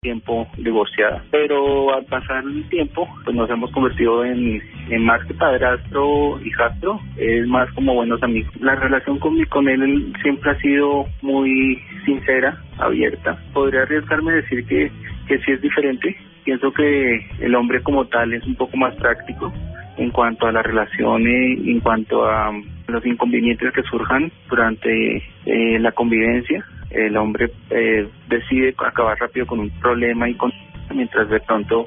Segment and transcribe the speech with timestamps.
[0.00, 4.62] tiempo divorciada, pero al pasar el tiempo, pues nos hemos convertido en,
[5.00, 8.54] más que padrastro hijastro, es más como buenos amigos.
[8.60, 13.42] La relación con, con él siempre ha sido muy sincera, abierta.
[13.52, 14.92] Podría arriesgarme a decir que,
[15.26, 16.16] que sí es diferente.
[16.44, 19.52] Pienso que el hombre como tal es un poco más práctico
[19.96, 22.52] en cuanto a la relación y en cuanto a
[22.86, 29.60] los inconvenientes que surjan durante eh, la convivencia el hombre eh, decide acabar rápido con
[29.60, 30.52] un problema y con
[30.94, 31.86] mientras de pronto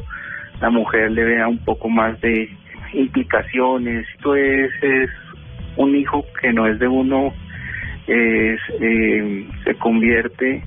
[0.59, 2.49] la mujer le vea un poco más de
[2.93, 4.07] implicaciones.
[4.15, 4.71] Esto es,
[5.77, 7.33] un hijo que no es de uno,
[8.05, 10.61] es, eh, se convierte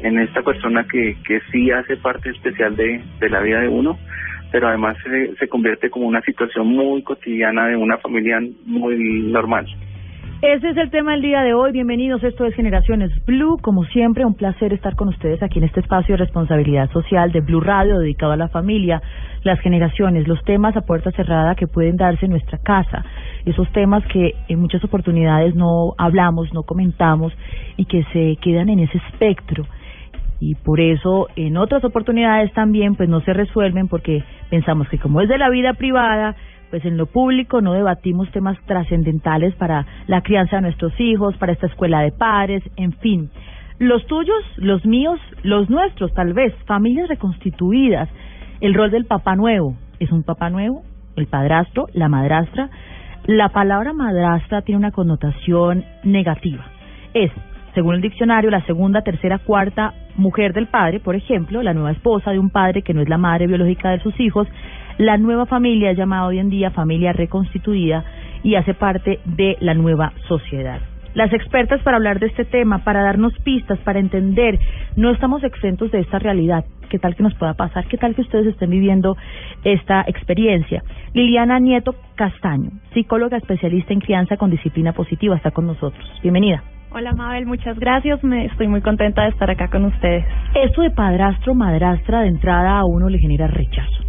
[0.00, 3.98] en esta persona que, que sí hace parte especial de, de la vida de uno,
[4.52, 9.66] pero además se, se convierte como una situación muy cotidiana de una familia muy normal.
[10.42, 11.72] Ese es el tema del día de hoy.
[11.72, 12.22] Bienvenidos.
[12.22, 13.56] Esto es Generaciones Blue.
[13.62, 17.40] Como siempre, un placer estar con ustedes aquí en este espacio de responsabilidad social de
[17.40, 19.00] Blue Radio dedicado a la familia,
[19.44, 23.02] las generaciones, los temas a puerta cerrada que pueden darse en nuestra casa,
[23.46, 27.32] esos temas que en muchas oportunidades no hablamos, no comentamos
[27.78, 29.64] y que se quedan en ese espectro
[30.38, 35.22] y por eso en otras oportunidades también pues no se resuelven porque pensamos que como
[35.22, 36.36] es de la vida privada
[36.70, 41.52] pues en lo público no debatimos temas trascendentales para la crianza de nuestros hijos, para
[41.52, 43.30] esta escuela de padres, en fin.
[43.78, 48.08] Los tuyos, los míos, los nuestros tal vez, familias reconstituidas,
[48.60, 50.82] el rol del papá nuevo, ¿es un papá nuevo?
[51.14, 52.70] El padrastro, la madrastra.
[53.26, 56.64] La palabra madrastra tiene una connotación negativa.
[57.12, 57.32] Es,
[57.76, 62.30] según el diccionario, la segunda, tercera, cuarta mujer del padre, por ejemplo, la nueva esposa
[62.30, 64.48] de un padre que no es la madre biológica de sus hijos,
[64.96, 68.02] la nueva familia llamada hoy en día familia reconstituida
[68.42, 70.80] y hace parte de la nueva sociedad.
[71.12, 74.58] Las expertas para hablar de este tema, para darnos pistas, para entender,
[74.96, 76.64] no estamos exentos de esta realidad.
[76.88, 77.86] ¿Qué tal que nos pueda pasar?
[77.88, 79.18] ¿Qué tal que ustedes estén viviendo
[79.64, 80.82] esta experiencia?
[81.12, 86.04] Liliana Nieto Castaño, psicóloga especialista en crianza con disciplina positiva, está con nosotros.
[86.22, 86.62] Bienvenida.
[86.92, 88.22] Hola Mabel, muchas gracias.
[88.22, 90.24] Me estoy muy contenta de estar acá con ustedes.
[90.54, 94.04] Esto de padrastro, madrastra, de entrada a uno le genera rechazo.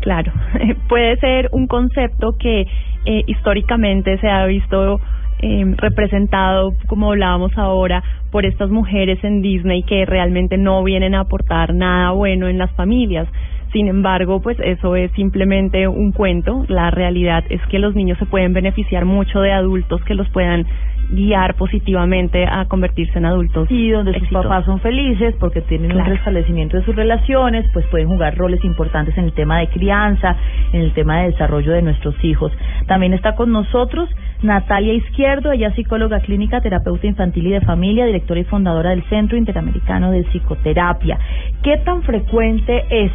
[0.00, 0.32] Claro,
[0.88, 2.62] puede ser un concepto que
[3.04, 4.98] eh, históricamente se ha visto
[5.40, 11.20] eh, representado, como hablábamos ahora, por estas mujeres en Disney que realmente no vienen a
[11.20, 13.28] aportar nada bueno en las familias.
[13.72, 16.64] Sin embargo, pues eso es simplemente un cuento.
[16.68, 20.66] La realidad es que los niños se pueden beneficiar mucho de adultos que los puedan
[21.10, 23.70] guiar positivamente a convertirse en adultos.
[23.70, 28.08] Y donde sus papás son felices porque tienen un restablecimiento de sus relaciones, pues pueden
[28.08, 30.36] jugar roles importantes en el tema de crianza,
[30.72, 32.52] en el tema de desarrollo de nuestros hijos.
[32.86, 34.08] También está con nosotros
[34.42, 39.02] Natalia Izquierdo, ella es psicóloga clínica, terapeuta infantil y de familia, directora y fundadora del
[39.04, 41.18] Centro Interamericano de Psicoterapia.
[41.62, 43.12] ¿Qué tan frecuente es,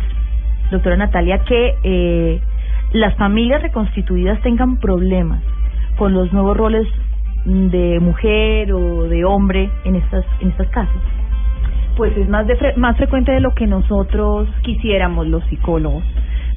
[0.72, 2.42] doctora Natalia, que eh,
[2.94, 5.42] las familias reconstituidas tengan problemas
[5.98, 6.88] con los nuevos roles
[7.46, 11.02] de mujer o de hombre en estas en estas casas?
[11.98, 16.04] Pues es más de más frecuente de lo que nosotros quisiéramos los psicólogos,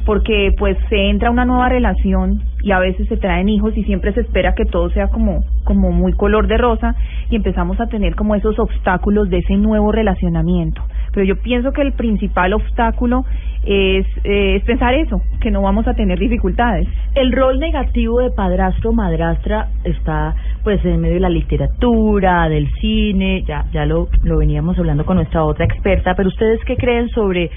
[0.06, 4.12] porque pues se entra una nueva relación y a veces se traen hijos y siempre
[4.12, 6.95] se espera que todo sea como como muy color de rosa
[7.31, 10.83] y empezamos a tener como esos obstáculos de ese nuevo relacionamiento.
[11.15, 13.25] Pero yo pienso que el principal obstáculo
[13.65, 16.89] es, eh, es pensar eso, que no vamos a tener dificultades.
[17.15, 22.69] El rol negativo de padrastro o madrastra está pues en medio de la literatura, del
[22.81, 27.09] cine, ya ya lo lo veníamos hablando con nuestra otra experta, pero ustedes qué creen
[27.11, 27.51] sobre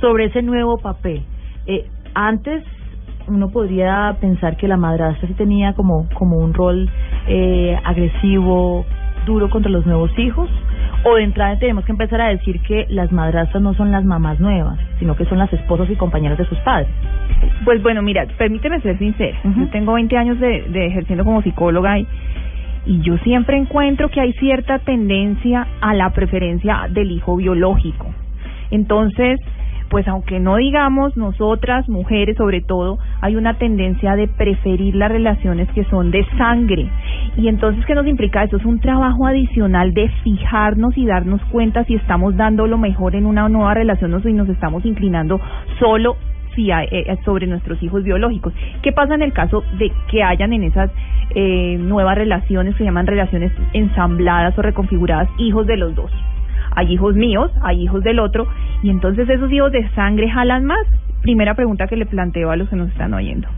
[0.00, 1.22] sobre ese nuevo papel?
[1.66, 2.64] Eh, antes
[3.26, 6.90] uno podría pensar que la madrastra sí tenía como como un rol
[7.26, 8.84] eh, agresivo,
[9.24, 10.50] duro contra los nuevos hijos
[11.04, 14.40] o de entrada tenemos que empezar a decir que las madrastras no son las mamás
[14.40, 16.88] nuevas, sino que son las esposas y compañeras de sus padres.
[17.64, 19.38] Pues bueno, mira, permíteme ser sincera.
[19.44, 22.06] Yo tengo 20 años de, de ejerciendo como psicóloga y,
[22.86, 28.06] y yo siempre encuentro que hay cierta tendencia a la preferencia del hijo biológico.
[28.70, 29.40] Entonces,
[29.94, 35.68] pues aunque no digamos nosotras, mujeres sobre todo, hay una tendencia de preferir las relaciones
[35.70, 36.88] que son de sangre.
[37.36, 38.56] Y entonces, ¿qué nos implica eso?
[38.56, 43.24] Es un trabajo adicional de fijarnos y darnos cuenta si estamos dando lo mejor en
[43.24, 45.40] una nueva relación o si nos estamos inclinando
[45.78, 46.16] solo
[46.56, 48.52] hay, eh, sobre nuestros hijos biológicos.
[48.82, 50.90] ¿Qué pasa en el caso de que hayan en esas
[51.36, 56.10] eh, nuevas relaciones que se llaman relaciones ensambladas o reconfiguradas hijos de los dos?
[56.74, 58.46] Hay hijos míos, hay hijos del otro,
[58.82, 60.86] y entonces esos hijos de sangre jalan más.
[61.22, 63.48] Primera pregunta que le planteo a los que nos están oyendo.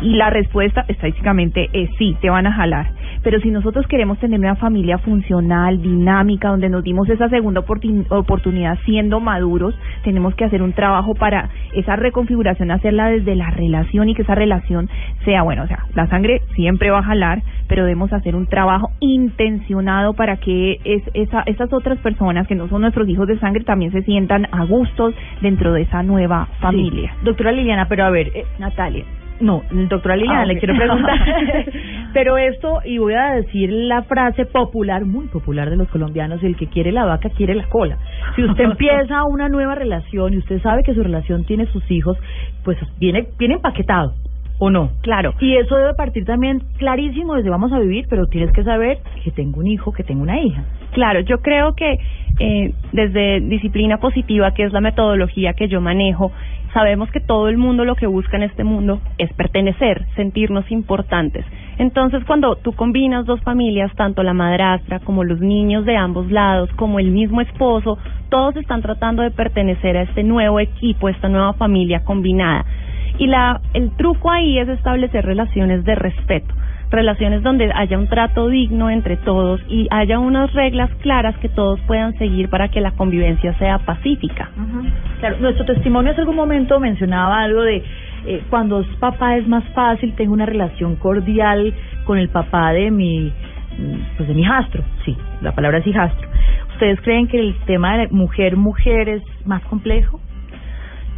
[0.00, 2.90] Y la respuesta estadísticamente es sí, te van a jalar.
[3.26, 7.64] Pero si nosotros queremos tener una familia funcional, dinámica, donde nos dimos esa segunda
[8.10, 9.74] oportunidad siendo maduros,
[10.04, 14.36] tenemos que hacer un trabajo para esa reconfiguración, hacerla desde la relación y que esa
[14.36, 14.88] relación
[15.24, 18.90] sea, bueno, o sea, la sangre siempre va a jalar, pero debemos hacer un trabajo
[19.00, 23.64] intencionado para que es, esa, esas otras personas que no son nuestros hijos de sangre
[23.64, 27.16] también se sientan a gustos dentro de esa nueva familia.
[27.24, 29.04] Doctora Liliana, pero a ver, eh, Natalia,
[29.40, 31.18] no, doctora Liliana, ah, le quiero preguntar.
[32.12, 36.56] Pero esto, y voy a decir la frase popular, muy popular de los colombianos, el
[36.56, 37.98] que quiere la vaca quiere la cola.
[38.34, 42.16] Si usted empieza una nueva relación y usted sabe que su relación tiene sus hijos,
[42.64, 44.14] pues viene, viene empaquetado.
[44.58, 44.92] ¿O no?
[45.02, 45.34] Claro.
[45.38, 49.30] Y eso debe partir también clarísimo desde vamos a vivir, pero tienes que saber que
[49.30, 50.64] tengo un hijo, que tengo una hija.
[50.92, 51.98] Claro, yo creo que
[52.38, 56.32] eh, desde disciplina positiva, que es la metodología que yo manejo,
[56.76, 61.42] sabemos que todo el mundo lo que busca en este mundo es pertenecer, sentirnos importantes.
[61.78, 66.68] Entonces, cuando tú combinas dos familias, tanto la madrastra como los niños de ambos lados,
[66.76, 67.96] como el mismo esposo,
[68.28, 72.66] todos están tratando de pertenecer a este nuevo equipo, esta nueva familia combinada.
[73.18, 76.54] Y la, el truco ahí es establecer relaciones de respeto
[76.90, 81.80] relaciones donde haya un trato digno entre todos y haya unas reglas claras que todos
[81.86, 84.50] puedan seguir para que la convivencia sea pacífica.
[85.20, 87.82] Claro, nuestro testimonio en algún momento mencionaba algo de
[88.26, 91.74] eh, cuando es papá es más fácil, tengo una relación cordial
[92.04, 93.32] con el papá de mi
[94.16, 96.26] pues de mi hijastro, sí, la palabra es hijastro.
[96.72, 100.20] ¿Ustedes creen que el tema de mujer mujer es más complejo?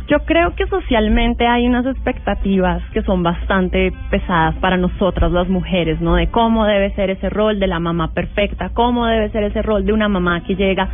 [0.08, 6.00] Yo creo que socialmente hay unas expectativas que son bastante pesadas para nosotras las mujeres,
[6.00, 6.14] ¿no?
[6.14, 9.84] De cómo debe ser ese rol de la mamá perfecta, cómo debe ser ese rol
[9.84, 10.88] de una mamá que llega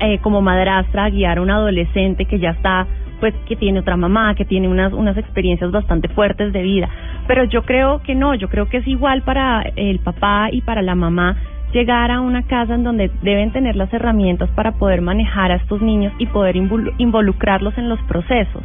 [0.00, 2.86] eh, como madrastra a guiar a un adolescente que ya está,
[3.20, 6.88] pues, que tiene otra mamá, que tiene unas, unas experiencias bastante fuertes de vida.
[7.26, 10.80] Pero yo creo que no, yo creo que es igual para el papá y para
[10.80, 11.36] la mamá
[11.76, 15.82] llegar a una casa en donde deben tener las herramientas para poder manejar a estos
[15.82, 18.62] niños y poder involucrarlos en los procesos.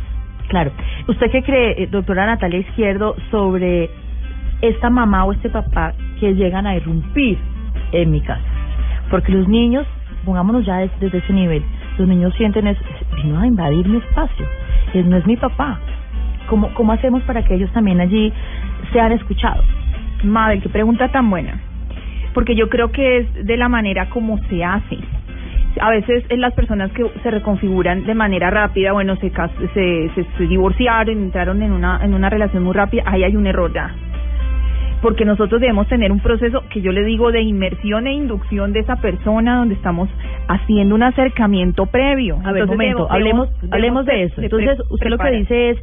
[0.48, 0.72] Claro.
[1.10, 3.90] ¿Usted qué cree, eh, doctora Natalia Izquierdo, sobre
[4.62, 7.38] esta mamá o este papá que llegan a irrumpir
[7.92, 8.48] en mi casa?
[9.10, 9.86] Porque los niños,
[10.24, 11.64] pongámonos ya desde, ese nivel,
[11.98, 12.78] los niños sienten es,
[13.18, 14.46] vino a invadir mi espacio,
[14.94, 15.80] es, no es mi papá.
[16.48, 18.32] ¿Cómo, ¿Cómo hacemos para que ellos también allí
[18.94, 19.66] sean escuchados?
[20.24, 21.71] Mabel, qué pregunta tan buena
[22.34, 24.98] porque yo creo que es de la manera como se hace.
[25.80, 29.32] A veces es las personas que se reconfiguran de manera rápida, bueno, se,
[29.74, 33.72] se, se, divorciaron, entraron en una, en una relación muy rápida, ahí hay un error
[33.74, 33.94] ya
[35.02, 38.82] porque nosotros debemos tener un proceso que yo le digo de inmersión e inducción de
[38.82, 40.08] esa persona donde estamos
[40.48, 42.40] haciendo un acercamiento previo.
[42.46, 44.42] A ver, un momento, hablemos, hablemos de eso.
[44.42, 45.78] Entonces, usted lo que dice es,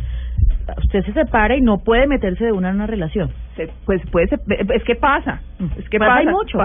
[0.84, 3.30] usted se separa y no puede meterse de una en una relación
[3.84, 5.40] pues puede ser, es que pasa,
[5.78, 6.58] es que pasa, hay mucho,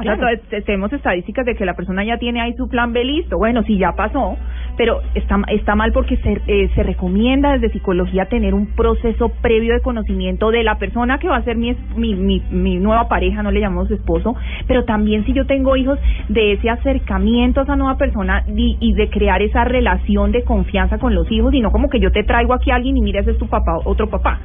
[0.65, 3.77] tenemos estadísticas de que la persona ya tiene ahí su plan B listo, bueno, sí
[3.77, 4.37] ya pasó,
[4.77, 9.73] pero está, está mal porque se, eh, se recomienda desde psicología tener un proceso previo
[9.73, 13.51] de conocimiento de la persona que va a ser mi, mi, mi, nueva pareja, no
[13.51, 14.35] le llamamos esposo,
[14.67, 15.99] pero también si yo tengo hijos,
[16.29, 20.97] de ese acercamiento a esa nueva persona y, y de crear esa relación de confianza
[20.97, 23.21] con los hijos y no como que yo te traigo aquí a alguien y mira,
[23.21, 24.39] ese es tu papá, otro papá.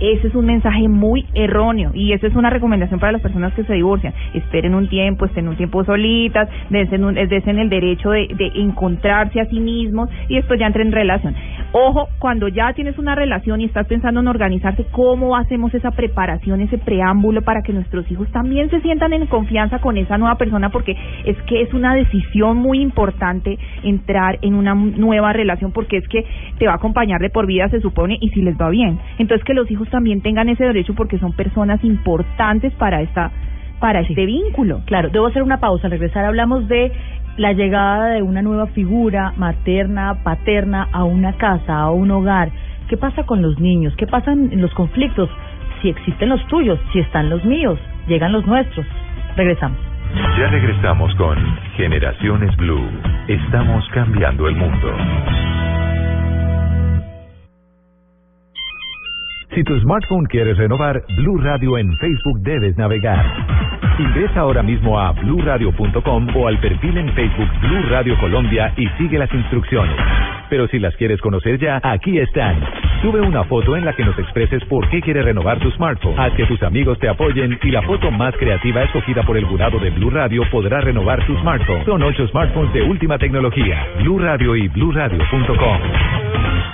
[0.00, 3.64] Ese es un mensaje muy erróneo y esa es una recomendación para las personas que
[3.64, 4.12] se divorcian.
[4.34, 9.60] Esperen un tiempo, estén un tiempo solitas, desen, el derecho de, de encontrarse a sí
[9.60, 11.34] mismos y después ya entren en relación.
[11.72, 16.60] Ojo, cuando ya tienes una relación y estás pensando en organizarse, ¿cómo hacemos esa preparación,
[16.60, 20.70] ese preámbulo para que nuestros hijos también se sientan en confianza con esa nueva persona?
[20.70, 26.08] Porque es que es una decisión muy importante entrar en una nueva relación porque es
[26.08, 26.24] que
[26.58, 28.98] te va a acompañar de por vida, se supone, y si les va bien.
[29.18, 33.30] Entonces que los hijos también tengan ese derecho porque son personas importantes para esta
[33.80, 34.80] para este vínculo.
[34.86, 35.86] Claro, debo hacer una pausa.
[35.86, 36.92] Al regresar hablamos de
[37.36, 42.50] la llegada de una nueva figura materna, paterna a una casa, a un hogar.
[42.88, 43.94] ¿Qué pasa con los niños?
[43.96, 45.28] ¿Qué pasa en los conflictos?
[45.82, 48.86] Si existen los tuyos, si están los míos, llegan los nuestros.
[49.36, 49.78] Regresamos.
[50.38, 51.36] Ya regresamos con
[51.76, 52.88] Generaciones Blue.
[53.26, 54.94] Estamos cambiando el mundo.
[59.54, 63.24] Si tu smartphone quieres renovar, Blue Radio en Facebook debes navegar.
[64.00, 69.16] Ingresa ahora mismo a bluradio.com o al perfil en Facebook Blue Radio Colombia y sigue
[69.16, 69.94] las instrucciones.
[70.50, 72.56] Pero si las quieres conocer ya, aquí están.
[73.00, 76.18] Sube una foto en la que nos expreses por qué quieres renovar tu smartphone.
[76.18, 79.78] Haz que tus amigos te apoyen y la foto más creativa escogida por el jurado
[79.78, 81.84] de Blue Radio podrá renovar tu smartphone.
[81.84, 83.86] Son ocho smartphones de última tecnología.
[84.00, 85.78] Blue Radio y bluradio.com.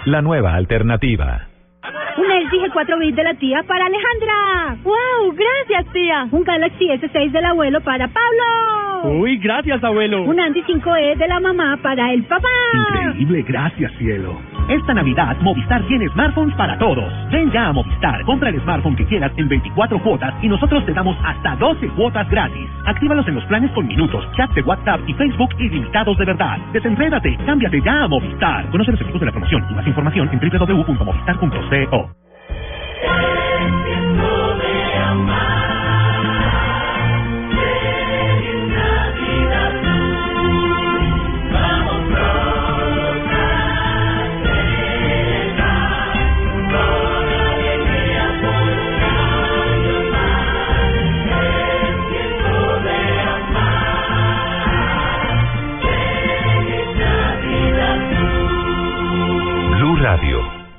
[0.07, 1.50] La nueva alternativa.
[1.83, 4.77] Un LG G4 bit de la tía para Alejandra.
[4.85, 5.35] ¡Wow!
[5.35, 6.29] Gracias, tía.
[6.31, 9.19] Un Galaxy S6 del abuelo para Pablo.
[9.21, 10.25] Uy, gracias, abuelo.
[10.25, 12.49] Un Andy 5E de la mamá para el papá.
[12.75, 14.39] Increíble, gracias, cielo.
[14.71, 17.13] Esta Navidad, Movistar tiene smartphones para todos.
[17.33, 20.93] Ven ya a Movistar, compra el smartphone que quieras en 24 cuotas y nosotros te
[20.93, 22.71] damos hasta 12 cuotas gratis.
[22.87, 26.59] Actívalos en los planes con minutos, chat de WhatsApp y Facebook ilimitados de verdad.
[26.73, 28.71] Desenrédate, cámbiate ya a Movistar.
[28.71, 32.30] Conoce los efectos de la promoción y más información en www.movistar.co.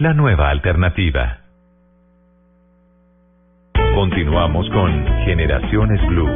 [0.02, 1.38] la nueva alternativa.
[3.94, 6.28] Continuamos con Generaciones Blue.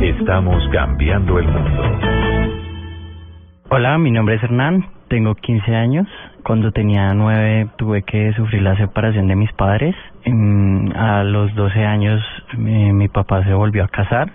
[0.00, 1.82] Estamos cambiando el mundo.
[3.70, 6.08] Hola, mi nombre es Hernán, tengo 15 años.
[6.42, 9.94] Cuando tenía 9 tuve que sufrir la separación de mis padres.
[10.24, 12.20] En- a los 12 años
[12.58, 14.32] mi, mi papá se volvió a casar.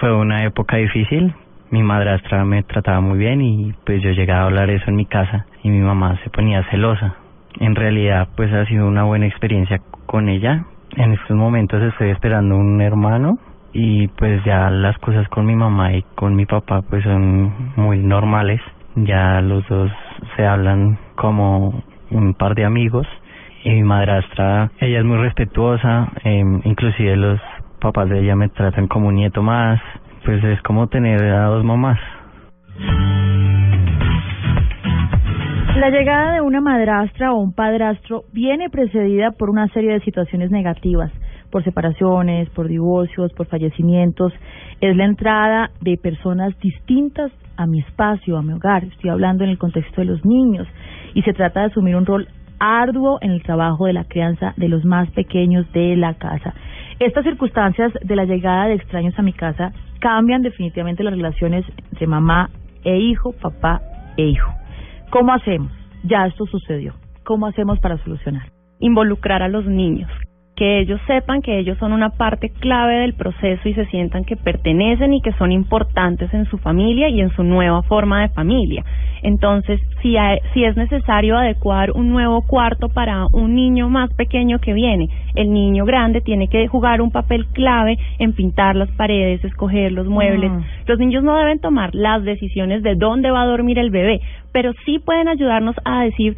[0.00, 1.32] Fue una época difícil.
[1.70, 5.06] Mi madrastra me trataba muy bien y pues yo llegaba a hablar eso en mi
[5.06, 7.14] casa y mi mamá se ponía celosa.
[7.60, 10.64] En realidad pues ha sido una buena experiencia con ella.
[10.96, 13.38] En estos momentos estoy esperando un hermano
[13.72, 17.98] y pues ya las cosas con mi mamá y con mi papá pues son muy
[17.98, 18.60] normales.
[18.96, 19.90] Ya los dos
[20.36, 23.06] se hablan como un par de amigos
[23.64, 27.40] y mi madrastra, ella es muy respetuosa, eh, inclusive los
[27.80, 29.80] papás de ella me tratan como un nieto más,
[30.24, 31.98] pues es como tener a dos mamás.
[35.76, 40.52] La llegada de una madrastra o un padrastro viene precedida por una serie de situaciones
[40.52, 41.10] negativas,
[41.50, 44.32] por separaciones, por divorcios, por fallecimientos.
[44.80, 48.84] Es la entrada de personas distintas a mi espacio, a mi hogar.
[48.84, 50.68] Estoy hablando en el contexto de los niños
[51.12, 52.28] y se trata de asumir un rol
[52.60, 56.54] arduo en el trabajo de la crianza de los más pequeños de la casa.
[57.00, 62.06] Estas circunstancias de la llegada de extraños a mi casa cambian definitivamente las relaciones entre
[62.06, 62.48] mamá
[62.84, 63.82] e hijo, papá
[64.16, 64.63] e hijo.
[65.10, 65.72] ¿Cómo hacemos?
[66.04, 66.94] Ya esto sucedió.
[67.24, 68.54] ¿Cómo hacemos para solucionar?
[68.78, 70.10] involucrar a los niños,
[70.56, 74.36] que ellos sepan que ellos son una parte clave del proceso y se sientan que
[74.36, 78.84] pertenecen y que son importantes en su familia y en su nueva forma de familia.
[79.22, 84.58] Entonces, si, hay- si es necesario adecuar un nuevo cuarto para un niño más pequeño
[84.60, 89.42] que viene, el niño grande tiene que jugar un papel clave en pintar las paredes,
[89.44, 90.52] escoger los muebles.
[90.52, 90.60] Mm.
[90.86, 94.20] Los niños no deben tomar las decisiones de dónde va a dormir el bebé,
[94.52, 96.36] pero sí pueden ayudarnos a decir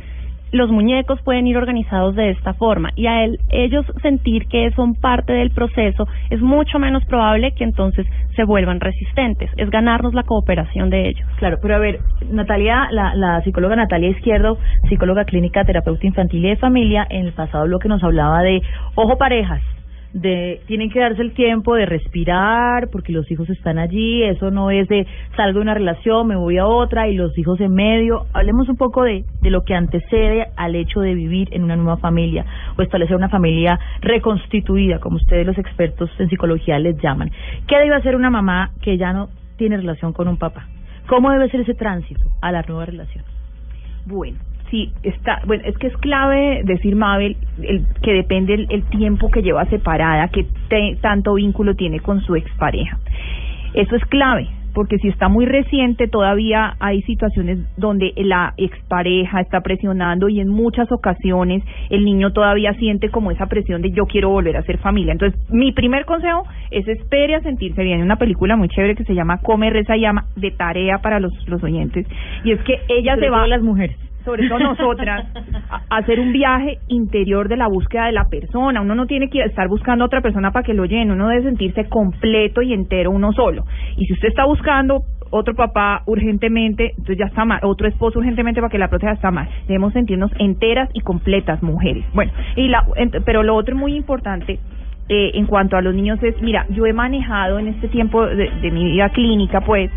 [0.56, 4.94] los muñecos pueden ir organizados de esta forma y a él, ellos sentir que son
[4.94, 9.50] parte del proceso es mucho menos probable que entonces se vuelvan resistentes.
[9.56, 11.26] Es ganarnos la cooperación de ellos.
[11.36, 14.58] Claro, pero a ver, Natalia, la, la psicóloga Natalia Izquierdo,
[14.88, 18.62] psicóloga clínica, terapeuta infantil y de familia, en el pasado bloque nos hablaba de,
[18.94, 19.62] ojo parejas,
[20.16, 24.70] de tienen que darse el tiempo de respirar porque los hijos están allí, eso no
[24.70, 25.06] es de
[25.36, 28.26] salgo de una relación, me voy a otra y los hijos en medio.
[28.32, 31.98] Hablemos un poco de, de lo que antecede al hecho de vivir en una nueva
[31.98, 32.46] familia
[32.78, 37.30] o establecer una familia reconstituida, como ustedes los expertos en psicología les llaman.
[37.68, 40.66] ¿Qué debe hacer una mamá que ya no tiene relación con un papá?
[41.08, 43.24] ¿Cómo debe ser ese tránsito a la nueva relación?
[44.06, 44.38] Bueno,
[44.70, 49.30] sí, está, bueno, es que es clave decir, Mabel, el, que depende el, el tiempo
[49.30, 52.98] que lleva separada, que te- tanto vínculo tiene con su expareja.
[53.74, 59.60] Eso es clave, porque si está muy reciente, todavía hay situaciones donde la expareja está
[59.60, 64.30] presionando y en muchas ocasiones el niño todavía siente como esa presión de yo quiero
[64.30, 65.12] volver a ser familia.
[65.12, 67.98] Entonces, mi primer consejo es espere a sentirse bien.
[67.98, 71.32] Hay una película muy chévere que se llama Come, Reza Llama, de tarea para los,
[71.48, 72.06] los oyentes,
[72.44, 73.96] y es que ella Sobre se va todo las mujeres.
[74.26, 75.24] Sobre todo nosotras,
[75.70, 78.82] a- hacer un viaje interior de la búsqueda de la persona.
[78.82, 81.44] Uno no tiene que estar buscando a otra persona para que lo llene, uno debe
[81.44, 83.64] sentirse completo y entero uno solo.
[83.96, 88.60] Y si usted está buscando otro papá urgentemente, entonces ya está mal, otro esposo urgentemente
[88.60, 89.48] para que la proteja está mal.
[89.66, 92.04] Debemos sentirnos enteras y completas mujeres.
[92.14, 94.58] Bueno, y la, ent- pero lo otro muy importante
[95.08, 98.50] eh, en cuanto a los niños es, mira, yo he manejado en este tiempo de,
[98.60, 99.88] de mi vida clínica, pues,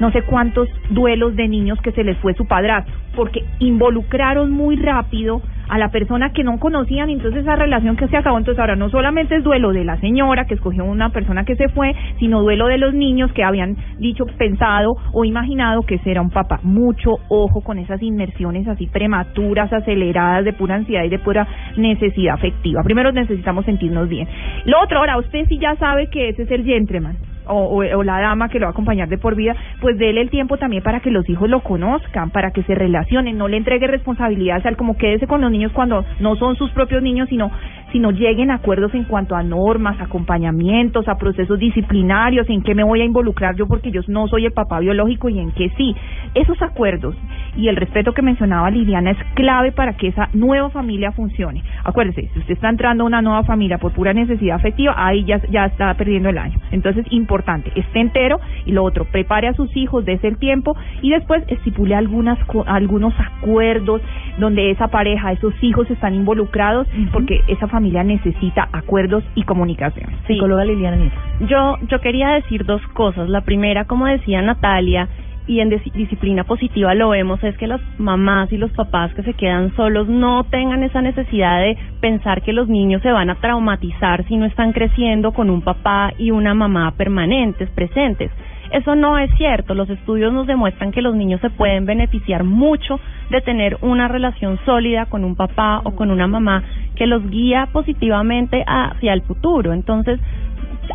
[0.00, 4.76] no sé cuántos duelos de niños que se les fue su padrastro, porque involucraron muy
[4.76, 8.76] rápido a la persona que no conocían, entonces esa relación que se acabó, entonces ahora
[8.76, 12.42] no solamente es duelo de la señora que escogió una persona que se fue, sino
[12.42, 16.60] duelo de los niños que habían dicho, pensado o imaginado que ese era un papá.
[16.62, 21.46] Mucho ojo con esas inmersiones así prematuras, aceleradas, de pura ansiedad y de pura
[21.76, 22.82] necesidad afectiva.
[22.82, 24.28] Primero necesitamos sentirnos bien.
[24.66, 28.20] Lo otro, ahora usted sí ya sabe que ese es el gentleman o, o, la
[28.20, 31.00] dama que lo va a acompañar de por vida, pues déle el tiempo también para
[31.00, 34.96] que los hijos lo conozcan, para que se relacionen, no le entregue responsabilidades al como
[34.96, 37.50] quédese con los niños cuando no son sus propios niños, sino
[37.94, 42.82] sino lleguen a acuerdos en cuanto a normas, acompañamientos, a procesos disciplinarios, en qué me
[42.82, 45.94] voy a involucrar yo porque yo no soy el papá biológico y en qué sí.
[46.34, 47.14] Esos acuerdos
[47.56, 51.62] y el respeto que mencionaba Liliana es clave para que esa nueva familia funcione.
[51.84, 55.40] Acuérdese, si usted está entrando a una nueva familia por pura necesidad afectiva, ahí ya,
[55.48, 56.58] ya está perdiendo el año.
[56.72, 61.10] Entonces, importante, esté entero y lo otro, prepare a sus hijos, desde el tiempo y
[61.10, 64.02] después estipule algunas, algunos acuerdos
[64.38, 70.08] donde esa pareja, esos hijos están involucrados porque esa familia familia necesita acuerdos y comunicación.
[70.26, 73.28] Psicóloga Liliana Yo, yo quería decir dos cosas.
[73.28, 75.06] La primera, como decía Natalia,
[75.46, 79.34] y en disciplina positiva lo vemos es que las mamás y los papás que se
[79.34, 84.24] quedan solos no tengan esa necesidad de pensar que los niños se van a traumatizar
[84.26, 88.30] si no están creciendo con un papá y una mamá permanentes, presentes.
[88.74, 89.72] Eso no es cierto.
[89.72, 92.98] Los estudios nos demuestran que los niños se pueden beneficiar mucho
[93.30, 96.64] de tener una relación sólida con un papá o con una mamá
[96.96, 99.72] que los guía positivamente hacia el futuro.
[99.72, 100.18] Entonces,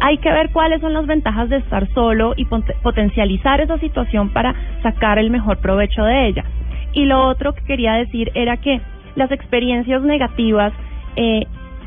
[0.01, 2.45] hay que ver cuáles son las ventajas de estar solo y
[2.83, 6.43] potencializar esa situación para sacar el mejor provecho de ella.
[6.91, 8.81] Y lo otro que quería decir era que
[9.15, 10.73] las experiencias negativas
[11.15, 11.45] eh,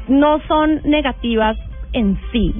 [0.09, 1.59] no son negativas
[1.93, 2.55] en sí,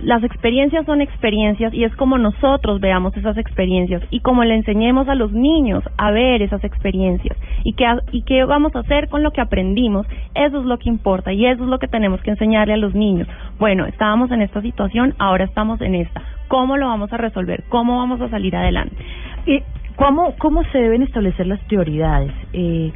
[0.00, 5.08] las experiencias son experiencias y es como nosotros veamos esas experiencias y como le enseñemos
[5.08, 9.22] a los niños a ver esas experiencias y qué, y qué vamos a hacer con
[9.22, 12.30] lo que aprendimos, eso es lo que importa y eso es lo que tenemos que
[12.30, 13.26] enseñarle a los niños.
[13.58, 16.22] Bueno, estábamos en esta situación, ahora estamos en esta.
[16.48, 17.64] ¿Cómo lo vamos a resolver?
[17.68, 18.96] ¿Cómo vamos a salir adelante?
[19.46, 19.62] ¿Y
[19.96, 22.32] cómo, cómo se deben establecer las prioridades?
[22.52, 22.92] Eh,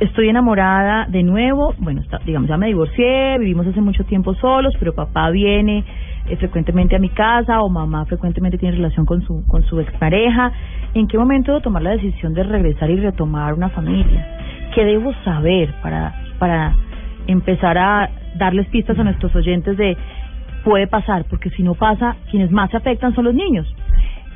[0.00, 4.74] estoy enamorada de nuevo, bueno, está, digamos, ya me divorcié, vivimos hace mucho tiempo solos,
[4.78, 5.84] pero papá viene
[6.28, 10.52] eh, frecuentemente a mi casa o mamá frecuentemente tiene relación con su con su expareja.
[10.94, 14.26] ¿En qué momento debo tomar la decisión de regresar y retomar una familia?
[14.74, 16.74] ¿Qué debo saber para para
[17.26, 19.96] empezar a darles pistas a nuestros oyentes de
[20.64, 21.24] puede pasar?
[21.28, 23.66] Porque si no pasa, quienes más se afectan son los niños.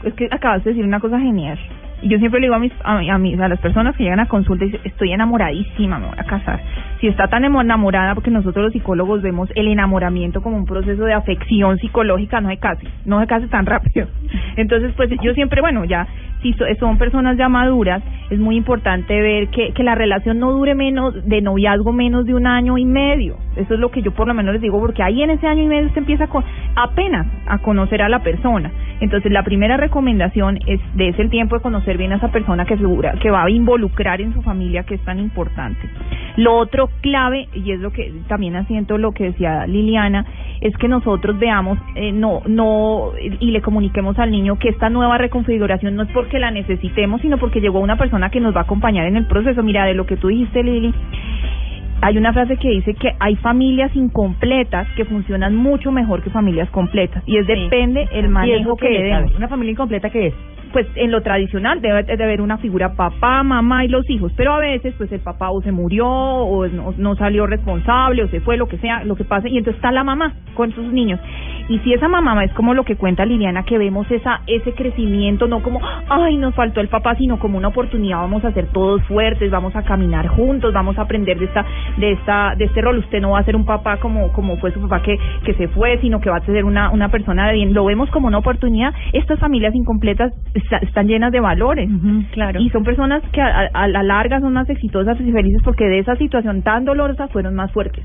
[0.04, 1.58] Es que acabas de decir una cosa genial
[2.02, 4.64] yo siempre le digo a mis, a, mis, a las personas que llegan a consulta
[4.64, 6.60] y dicen, estoy enamoradísima, me voy a casar.
[7.00, 11.14] Si está tan enamorada, porque nosotros los psicólogos vemos el enamoramiento como un proceso de
[11.14, 14.08] afección psicológica, no hay casi, no se case tan rápido.
[14.56, 16.06] Entonces, pues yo siempre, bueno, ya
[16.42, 20.74] si son personas ya maduras, es muy importante ver que, que la relación no dure
[20.74, 23.36] menos de noviazgo menos de un año y medio.
[23.56, 25.62] Eso es lo que yo por lo menos les digo, porque ahí en ese año
[25.62, 28.70] y medio usted empieza con, apenas a conocer a la persona.
[29.00, 32.76] Entonces, la primera recomendación es de ese tiempo de conocer bien a esa persona que
[32.76, 35.80] segura, que va a involucrar en su familia, que es tan importante.
[36.36, 40.24] Lo otro clave, y es lo que también asiento lo que decía Liliana,
[40.60, 45.18] es que nosotros veamos, eh, no, no, y le comuniquemos al niño que esta nueva
[45.18, 48.64] reconfiguración no es porque la necesitemos, sino porque llegó una persona que nos va a
[48.64, 49.62] acompañar en el proceso.
[49.62, 50.92] Mira, de lo que tú dijiste, Lili,
[52.02, 56.68] hay una frase que dice que hay familias incompletas que funcionan mucho mejor que familias
[56.70, 59.34] completas y es depende el manejo que le demos.
[59.34, 60.34] Una familia incompleta qué es?
[60.76, 64.52] pues en lo tradicional debe de haber una figura papá, mamá y los hijos, pero
[64.52, 68.58] a veces pues el papá o se murió o no, salió responsable o se fue,
[68.58, 71.18] lo que sea, lo que pase, y entonces está la mamá con sus niños.
[71.68, 75.48] Y si esa mamá es como lo que cuenta Liliana, que vemos esa ese crecimiento,
[75.48, 79.02] no como, ay, nos faltó el papá, sino como una oportunidad, vamos a ser todos
[79.04, 81.64] fuertes, vamos a caminar juntos, vamos a aprender de esta
[81.96, 82.98] de esta de este rol.
[82.98, 85.68] Usted no va a ser un papá como como fue su papá que que se
[85.68, 87.74] fue, sino que va a ser una una persona de bien.
[87.74, 88.94] Lo vemos como una oportunidad.
[89.12, 90.32] Estas familias incompletas
[90.82, 91.88] están llenas de valores.
[92.32, 92.60] claro.
[92.60, 96.16] Y son personas que a, la larga son más exitosas y felices porque de esa
[96.16, 98.04] situación tan dolorosa fueron más fuertes.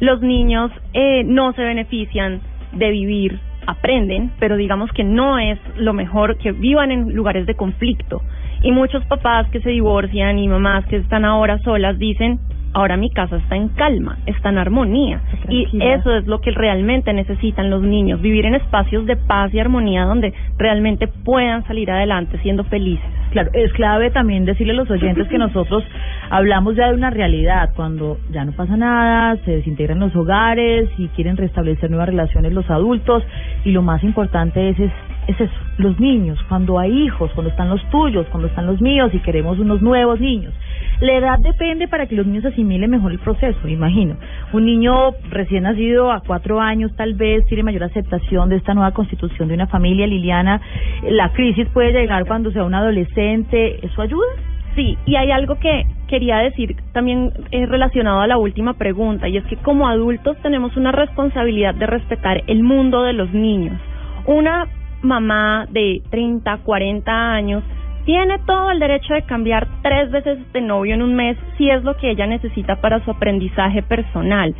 [0.00, 2.40] Los niños eh, no se benefician
[2.76, 7.54] de vivir, aprenden, pero digamos que no es lo mejor que vivan en lugares de
[7.54, 8.22] conflicto.
[8.62, 12.38] Y muchos papás que se divorcian y mamás que están ahora solas dicen,
[12.74, 15.20] ahora mi casa está en calma, está en armonía.
[15.48, 19.60] Y eso es lo que realmente necesitan los niños, vivir en espacios de paz y
[19.60, 23.06] armonía donde realmente puedan salir adelante siendo felices.
[23.30, 25.82] Claro, es clave también decirle a los oyentes que nosotros
[26.30, 31.08] hablamos ya de una realidad, cuando ya no pasa nada, se desintegran los hogares y
[31.08, 33.24] quieren restablecer nuevas relaciones los adultos
[33.64, 34.92] y lo más importante es es
[35.26, 35.44] eso,
[35.78, 39.58] los niños, cuando hay hijos, cuando están los tuyos, cuando están los míos y queremos
[39.58, 40.52] unos nuevos niños.
[41.00, 44.16] La edad depende para que los niños asimilen mejor el proceso, imagino.
[44.52, 48.92] Un niño recién nacido a cuatro años tal vez tiene mayor aceptación de esta nueva
[48.92, 50.60] constitución de una familia, Liliana.
[51.08, 54.26] La crisis puede llegar cuando sea un adolescente, ¿eso ayuda?
[54.74, 59.36] Sí, y hay algo que quería decir también eh, relacionado a la última pregunta, y
[59.36, 63.78] es que como adultos tenemos una responsabilidad de respetar el mundo de los niños.
[64.26, 64.66] Una
[65.04, 67.62] mamá de 30, 40 años
[68.04, 71.82] tiene todo el derecho de cambiar tres veces de novio en un mes si es
[71.84, 74.54] lo que ella necesita para su aprendizaje personal.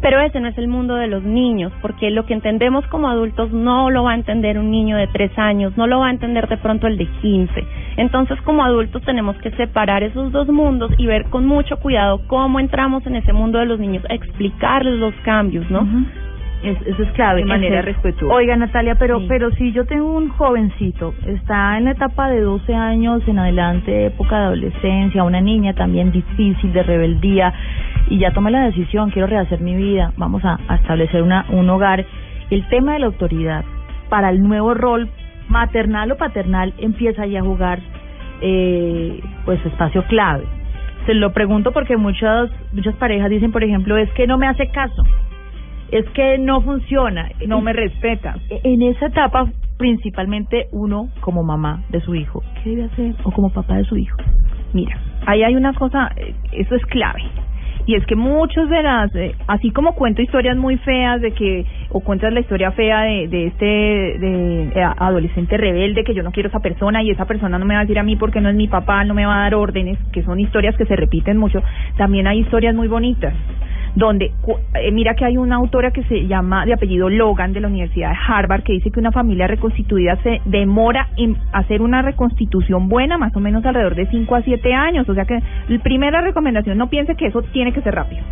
[0.00, 3.52] Pero ese no es el mundo de los niños, porque lo que entendemos como adultos
[3.52, 6.46] no lo va a entender un niño de tres años, no lo va a entender
[6.46, 7.64] de pronto el de quince.
[7.96, 12.60] Entonces, como adultos tenemos que separar esos dos mundos y ver con mucho cuidado cómo
[12.60, 15.88] entramos en ese mundo de los niños, explicarles los cambios, ¿no?
[16.64, 17.40] Eso es clave.
[17.40, 18.34] De manera respetuosa.
[18.34, 22.74] Oiga, Natalia, pero, pero si yo tengo un jovencito, está en la etapa de 12
[22.74, 27.52] años en adelante, época de adolescencia, una niña también difícil, de rebeldía,
[28.08, 32.04] y ya tomé la decisión, quiero rehacer mi vida, vamos a, establecer una, un hogar.
[32.50, 33.64] El tema de la autoridad
[34.08, 35.08] para el nuevo rol
[35.48, 37.80] maternal o paternal empieza ya a jugar
[38.40, 40.44] eh, pues espacio clave.
[41.06, 44.68] Se lo pregunto porque muchas muchas parejas dicen, por ejemplo, es que no me hace
[44.68, 45.04] caso
[45.94, 48.34] es que no funciona, no me respeta.
[48.50, 49.46] En esa etapa,
[49.78, 53.14] principalmente uno como mamá de su hijo, ¿qué debe hacer?
[53.22, 54.16] O como papá de su hijo.
[54.72, 57.22] Mira, ahí hay una cosa, eh, eso es clave.
[57.86, 61.64] Y es que muchos de las, eh, así como cuento historias muy feas de que,
[61.90, 66.32] o cuentas la historia fea de, de este de, eh, adolescente rebelde, que yo no
[66.32, 68.48] quiero esa persona y esa persona no me va a decir a mí porque no
[68.48, 71.36] es mi papá, no me va a dar órdenes, que son historias que se repiten
[71.36, 71.62] mucho,
[71.96, 73.32] también hay historias muy bonitas
[73.94, 74.32] donde
[74.74, 78.10] eh, mira que hay una autora que se llama de apellido Logan de la Universidad
[78.10, 83.18] de Harvard que dice que una familia reconstituida se demora en hacer una reconstitución buena
[83.18, 86.76] más o menos alrededor de 5 a 7 años, o sea que la primera recomendación
[86.76, 88.22] no piense que eso tiene que ser rápido.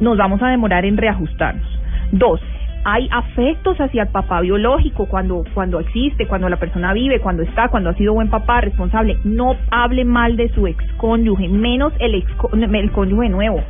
[0.00, 1.66] Nos vamos a demorar en reajustarnos.
[2.12, 2.40] Dos,
[2.84, 7.68] hay afectos hacia el papá biológico cuando cuando existe, cuando la persona vive, cuando está,
[7.68, 9.18] cuando ha sido buen papá, responsable.
[9.24, 13.62] No hable mal de su ex cónyuge, menos el ex el cónyuge nuevo.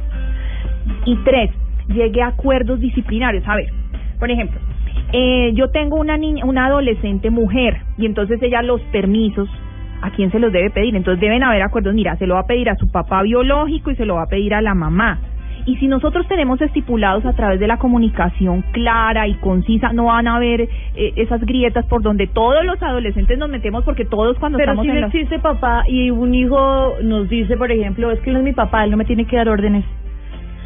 [1.05, 1.51] Y tres,
[1.89, 3.45] llegue a acuerdos disciplinarios.
[3.47, 3.73] A ver,
[4.19, 4.61] por ejemplo,
[5.13, 9.49] eh, yo tengo una niña, una adolescente mujer, y entonces ella los permisos,
[10.03, 10.95] ¿a quién se los debe pedir?
[10.95, 13.97] Entonces deben haber acuerdos, mira, se lo va a pedir a su papá biológico y
[13.97, 15.19] se lo va a pedir a la mamá.
[15.67, 20.27] Y si nosotros tenemos estipulados a través de la comunicación clara y concisa, no van
[20.27, 20.69] a haber eh,
[21.17, 24.91] esas grietas por donde todos los adolescentes nos metemos porque todos cuando Pero estamos si
[24.91, 28.45] en no existe papá y un hijo nos dice, por ejemplo, es que no es
[28.45, 29.85] mi papá, él no me tiene que dar órdenes.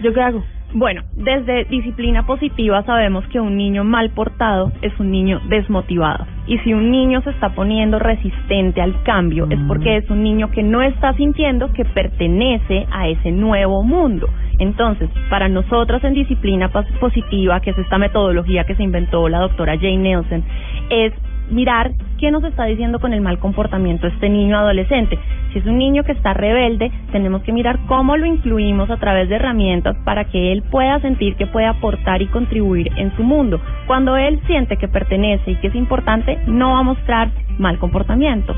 [0.02, 0.44] ¿Yo qué hago?
[0.76, 6.26] Bueno, desde disciplina positiva sabemos que un niño mal portado es un niño desmotivado.
[6.48, 10.50] Y si un niño se está poniendo resistente al cambio, es porque es un niño
[10.50, 14.28] que no está sintiendo que pertenece a ese nuevo mundo.
[14.58, 19.76] Entonces, para nosotras en disciplina positiva, que es esta metodología que se inventó la doctora
[19.76, 20.42] Jane Nelson,
[20.90, 21.12] es
[21.50, 25.18] mirar qué nos está diciendo con el mal comportamiento este niño adolescente.
[25.52, 29.28] Si es un niño que está rebelde, tenemos que mirar cómo lo incluimos a través
[29.28, 33.60] de herramientas para que él pueda sentir que puede aportar y contribuir en su mundo.
[33.86, 38.54] Cuando él siente que pertenece y que es importante, no va a mostrar mal comportamiento.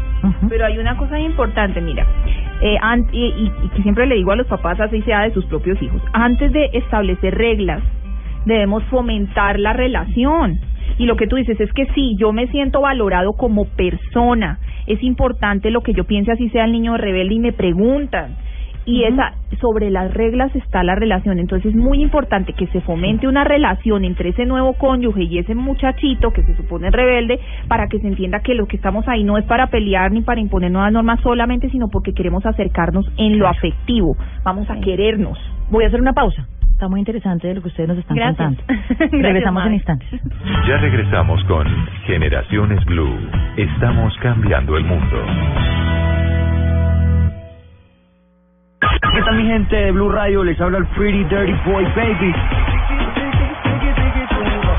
[0.48, 2.06] Pero hay una cosa importante, mira,
[2.62, 2.78] eh,
[3.12, 5.80] y, y, y que siempre le digo a los papás, así sea de sus propios
[5.82, 7.82] hijos, antes de establecer reglas,
[8.46, 10.58] debemos fomentar la relación
[10.98, 14.58] y lo que tú dices es que sí, yo me siento valorado como persona.
[14.86, 18.36] Es importante lo que yo piense, así sea el niño rebelde y me preguntan.
[18.86, 21.40] Y esa sobre las reglas está la relación.
[21.40, 25.56] Entonces es muy importante que se fomente una relación entre ese nuevo cónyuge y ese
[25.56, 29.38] muchachito que se supone rebelde para que se entienda que lo que estamos ahí no
[29.38, 33.48] es para pelear ni para imponer nuevas normas solamente, sino porque queremos acercarnos en lo
[33.48, 34.16] afectivo.
[34.44, 35.36] Vamos a querernos.
[35.68, 36.46] Voy a hacer una pausa.
[36.76, 38.62] Está muy interesante lo que ustedes nos están contando.
[39.10, 40.08] regresamos en instantes.
[40.68, 41.66] Ya regresamos con
[42.04, 43.18] Generaciones Blue.
[43.56, 45.16] Estamos cambiando el mundo.
[48.80, 50.44] ¿Qué tal mi gente de Blue Radio?
[50.44, 52.34] Les habla el Pretty Dirty Boy Baby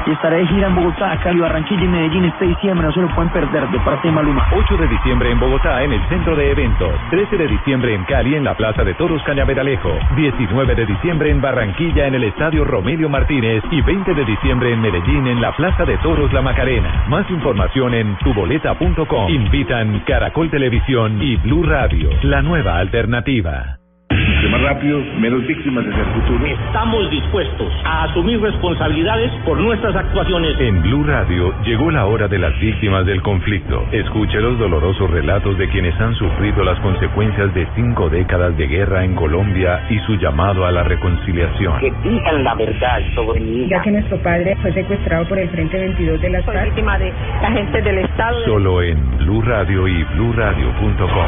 [0.07, 2.87] y estaré de gira en Bogotá, Cali, Barranquilla y Medellín este diciembre.
[2.87, 4.47] No se lo pueden perder de parte de Maluma.
[4.55, 6.93] 8 de diciembre en Bogotá en el centro de eventos.
[7.09, 9.91] 13 de diciembre en Cali en la Plaza de Toros Cañaveralejo.
[10.15, 13.63] 19 de diciembre en Barranquilla en el Estadio Romelio Martínez.
[13.69, 17.05] Y 20 de diciembre en Medellín en la Plaza de Toros La Macarena.
[17.09, 19.29] Más información en tuboleta.com.
[19.29, 23.77] Invitan Caracol Televisión y Blue Radio, la nueva alternativa.
[24.09, 26.45] Entre más rápido, menos víctimas de el futuro.
[26.45, 30.59] Estamos dispuestos a asumir responsabilidades por nuestras actuaciones.
[30.59, 33.85] En Blue Radio llegó la hora de las víctimas del conflicto.
[33.91, 39.03] Escuche los dolorosos relatos de quienes han sufrido las consecuencias de cinco décadas de guerra
[39.03, 41.79] en Colombia y su llamado a la reconciliación.
[41.79, 45.77] Que digan la verdad sobre mi Ya que nuestro padre fue secuestrado por el Frente
[45.77, 46.65] 22 de la FARC.
[46.65, 48.45] víctima de la gente del Estado.
[48.45, 51.25] Solo en Blue Radio y BlueRadio.com.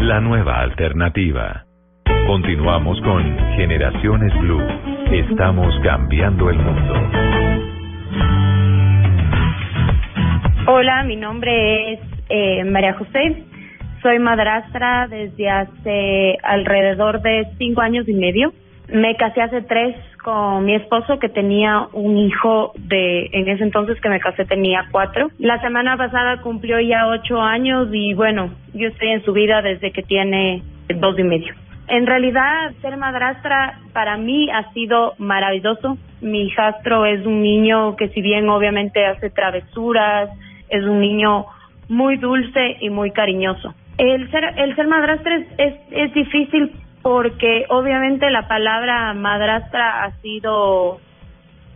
[0.00, 1.64] La nueva alternativa.
[2.26, 3.22] Continuamos con
[3.54, 4.62] Generaciones Blue.
[5.12, 6.94] Estamos cambiando el mundo.
[10.66, 13.44] Hola, mi nombre es eh, María José.
[14.00, 18.54] Soy madrastra desde hace alrededor de cinco años y medio.
[18.88, 24.00] Me casé hace tres con mi esposo que tenía un hijo de, en ese entonces
[24.00, 25.28] que me casé tenía cuatro.
[25.38, 29.92] La semana pasada cumplió ya ocho años y bueno, yo estoy en su vida desde
[29.92, 31.54] que tiene dos y medio.
[31.88, 35.98] En realidad, ser madrastra para mí ha sido maravilloso.
[36.20, 40.30] Mi hijastro es un niño que si bien obviamente hace travesuras,
[40.70, 41.46] es un niño
[41.88, 43.74] muy dulce y muy cariñoso.
[43.98, 50.12] El ser, el ser madrastra es, es, es difícil porque obviamente la palabra madrastra ha
[50.22, 51.00] sido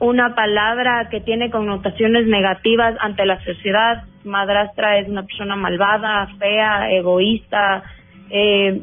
[0.00, 4.04] una palabra que tiene connotaciones negativas ante la sociedad.
[4.24, 7.82] Madrastra es una persona malvada, fea, egoísta,
[8.30, 8.80] eh,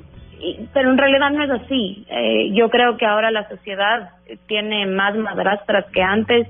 [0.73, 2.05] pero en realidad no es así.
[2.09, 4.11] Eh, yo creo que ahora la sociedad
[4.47, 6.47] tiene más madrastras que antes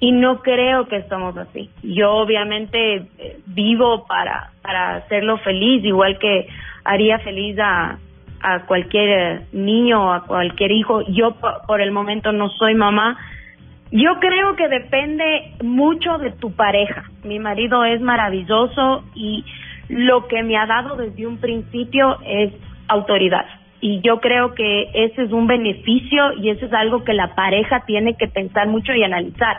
[0.00, 1.70] y no creo que estamos así.
[1.82, 6.48] Yo obviamente eh, vivo para para hacerlo feliz, igual que
[6.84, 7.98] haría feliz a
[8.42, 11.02] a cualquier niño, a cualquier hijo.
[11.08, 13.16] Yo por el momento no soy mamá.
[13.90, 17.04] Yo creo que depende mucho de tu pareja.
[17.24, 19.44] Mi marido es maravilloso y
[19.88, 22.52] lo que me ha dado desde un principio es
[22.88, 23.44] autoridad.
[23.80, 27.84] Y yo creo que ese es un beneficio y eso es algo que la pareja
[27.86, 29.58] tiene que pensar mucho y analizar.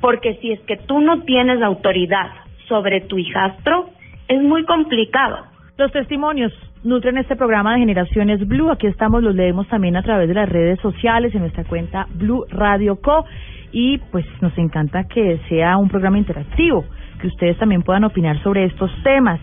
[0.00, 2.30] Porque si es que tú no tienes autoridad
[2.66, 3.90] sobre tu hijastro,
[4.28, 5.44] es muy complicado.
[5.76, 8.70] Los testimonios nutren este programa de Generaciones Blue.
[8.70, 12.44] Aquí estamos, los leemos también a través de las redes sociales, en nuestra cuenta Blue
[12.48, 13.24] Radio Co.
[13.70, 16.84] Y pues nos encanta que sea un programa interactivo,
[17.20, 19.40] que ustedes también puedan opinar sobre estos temas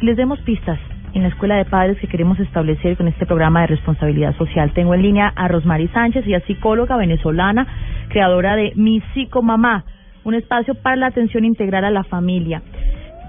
[0.00, 0.78] les demos pistas
[1.14, 4.72] en la Escuela de Padres que queremos establecer con este programa de responsabilidad social.
[4.74, 7.66] Tengo en línea a Rosmary Sánchez, ella es psicóloga venezolana,
[8.08, 9.84] creadora de Mi Psico Mamá,
[10.24, 12.62] un espacio para la atención integral a la familia.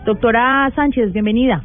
[0.06, 1.64] Doctora Sánchez, bienvenida.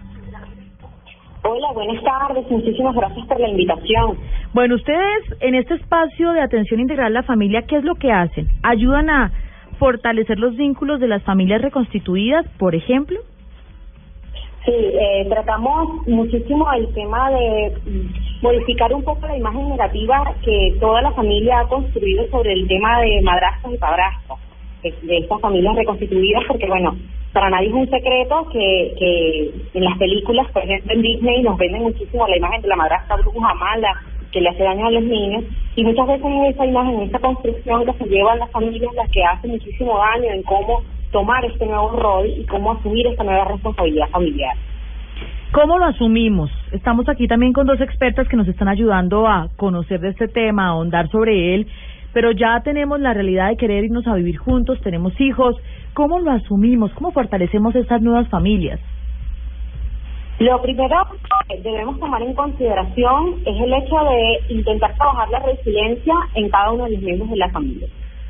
[1.43, 2.51] Hola, buenas tardes.
[2.51, 4.19] Muchísimas gracias por la invitación.
[4.53, 8.13] Bueno, ustedes en este espacio de atención integral a la familia, ¿qué es lo que
[8.13, 8.47] hacen?
[8.63, 9.33] ¿Ayudan a
[9.79, 13.19] fortalecer los vínculos de las familias reconstituidas, por ejemplo?
[14.71, 17.73] Sí, eh, tratamos muchísimo el tema de
[18.41, 23.01] modificar un poco la imagen negativa que toda la familia ha construido sobre el tema
[23.01, 24.39] de madrastros y padrastros,
[24.85, 26.97] de estas familias reconstituidas, porque bueno,
[27.33, 31.59] para nadie es un secreto que, que en las películas, por ejemplo en Disney, nos
[31.59, 33.93] venden muchísimo la imagen de la madrastra bruja mala
[34.31, 35.43] que le hace daño a los niños
[35.75, 39.25] y muchas veces esa imagen, en esa construcción que se llevan las familias, las que
[39.25, 40.81] hacen muchísimo daño en cómo
[41.11, 44.57] tomar este nuevo rol y cómo asumir esta nueva responsabilidad familiar.
[45.53, 46.51] ¿Cómo lo asumimos?
[46.71, 50.67] Estamos aquí también con dos expertas que nos están ayudando a conocer de este tema,
[50.67, 51.67] a ahondar sobre él,
[52.13, 55.57] pero ya tenemos la realidad de querer irnos a vivir juntos, tenemos hijos.
[55.95, 56.93] ¿Cómo lo asumimos?
[56.93, 58.79] ¿Cómo fortalecemos estas nuevas familias?
[60.39, 60.97] Lo primero
[61.49, 66.71] que debemos tomar en consideración es el hecho de intentar trabajar la resiliencia en cada
[66.71, 67.89] uno de los miembros de la familia.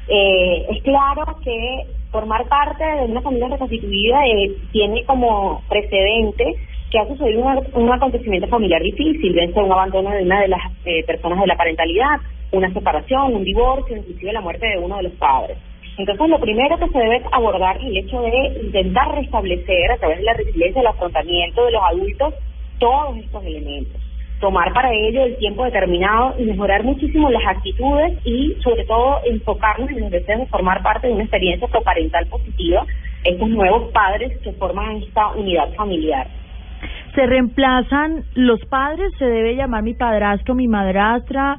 [0.09, 6.55] Eh, es claro que formar parte de una familia reconstituida eh, tiene como precedente
[6.91, 7.45] que ha sucedido
[7.75, 11.47] un, acontecimiento familiar difícil, bien sea un abandono de una de las eh, personas de
[11.47, 12.21] la parentalidad,
[12.51, 15.57] una separación, un divorcio, inclusive la muerte de uno de los padres.
[15.99, 20.19] Entonces, lo primero que se debe abordar es el hecho de intentar restablecer a través
[20.19, 22.35] de la resiliencia, el afrontamiento de los adultos,
[22.79, 24.00] todos estos elementos.
[24.41, 29.91] Tomar para ello el tiempo determinado y mejorar muchísimo las actitudes y, sobre todo, enfocarnos
[29.91, 32.87] en el deseo de formar parte de una experiencia coparental positiva,
[33.23, 36.27] estos nuevos padres que forman esta unidad familiar.
[37.15, 39.13] ¿Se reemplazan los padres?
[39.19, 41.59] ¿Se debe llamar mi padrastro, mi madrastra?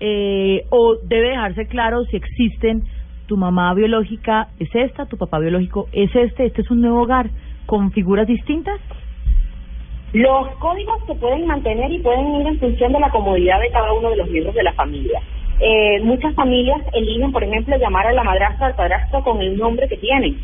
[0.00, 2.82] Eh, ¿O debe dejarse claro si existen
[3.26, 7.30] tu mamá biológica es esta, tu papá biológico es este, este es un nuevo hogar
[7.66, 8.80] con figuras distintas?
[10.12, 13.92] Los códigos se pueden mantener y pueden ir en función de la comodidad de cada
[13.94, 15.20] uno de los miembros de la familia.
[15.58, 19.88] Eh, muchas familias eligen, por ejemplo, llamar a la madrastra al padrastro con el nombre
[19.88, 20.36] que tienen,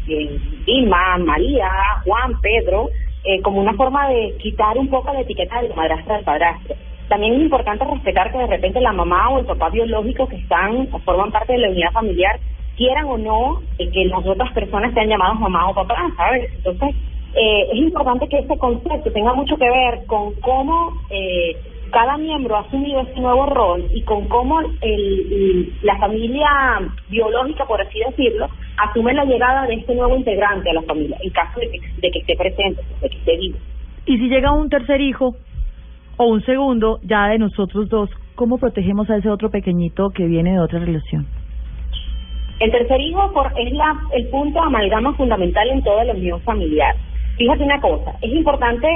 [0.64, 1.68] Vilma, María,
[2.04, 2.88] Juan, Pedro,
[3.24, 6.74] eh, como una forma de quitar un poco la etiqueta de la madrastra al padrastro.
[7.08, 10.88] También es importante respetar que de repente la mamá o el papá biológico que están
[10.92, 12.38] o forman parte de la unidad familiar
[12.76, 16.50] quieran o no eh, que las otras personas sean llamadas mamá o papá, ¿sabes?
[16.54, 16.94] Entonces,
[17.40, 21.56] eh, es importante que ese concepto tenga mucho que ver con cómo eh,
[21.92, 26.48] cada miembro ha asumido ese nuevo rol y con cómo el, la familia
[27.08, 31.30] biológica, por así decirlo, asume la llegada de este nuevo integrante a la familia, en
[31.30, 33.58] caso de que, de que esté presente, de que esté vivo.
[34.06, 35.36] Y si llega un tercer hijo
[36.16, 40.54] o un segundo ya de nosotros dos, ¿cómo protegemos a ese otro pequeñito que viene
[40.54, 41.26] de otra relación?
[42.58, 46.96] El tercer hijo por, es la, el punto amalgama fundamental en toda la unión familiar.
[47.38, 48.88] Fíjate una cosa, es importante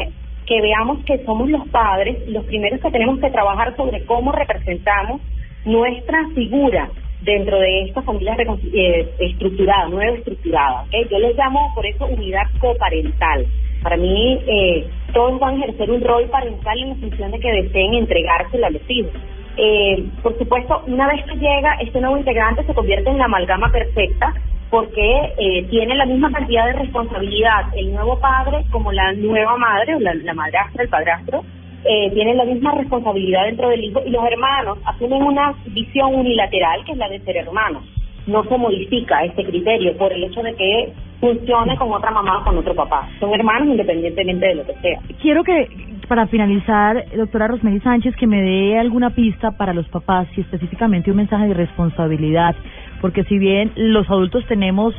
[0.46, 5.20] que veamos que somos los padres los primeros que tenemos que trabajar sobre cómo representamos
[5.64, 6.90] nuestra figura
[7.22, 8.37] dentro de esta familia
[8.74, 10.83] eh, estructurada, nueva estructurada.
[10.83, 11.07] ¿okay?
[11.09, 13.46] Yo les llamo por eso unidad coparental.
[13.81, 17.94] Para mí, eh, todos van a ejercer un rol parental en función de que deseen
[17.94, 19.12] entregárselo a los hijos.
[19.57, 23.70] Eh, por supuesto, una vez que llega este nuevo integrante se convierte en la amalgama
[23.70, 24.35] perfecta
[24.72, 29.94] porque eh, tiene la misma cantidad de responsabilidad el nuevo padre como la nueva madre
[29.96, 31.44] o la, madrastra, el padrastro,
[31.85, 36.82] eh, tienen la misma responsabilidad dentro del hijo y los hermanos asumen una visión unilateral
[36.87, 37.85] que es la de ser hermanos.
[38.26, 42.44] No se modifica este criterio por el hecho de que funcione con otra mamá o
[42.44, 43.06] con otro papá.
[43.20, 45.00] Son hermanos independientemente de lo que sea.
[45.20, 45.68] Quiero que,
[46.08, 51.11] para finalizar, doctora Rosemary Sánchez, que me dé alguna pista para los papás y específicamente
[51.11, 52.56] un mensaje de responsabilidad
[53.02, 54.94] porque si bien los adultos tenemos